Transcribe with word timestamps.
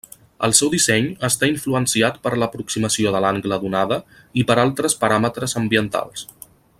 El 0.45 0.53
seu 0.59 0.69
disseny 0.73 1.09
està 1.29 1.49
influenciat 1.51 2.17
per 2.23 2.31
l'aproximació 2.43 3.13
de 3.17 3.21
l'angle 3.27 3.61
d'onada 3.65 4.01
i 4.43 4.47
per 4.53 4.57
altres 4.67 5.01
paràmetres 5.05 5.59
ambientals. 5.63 6.27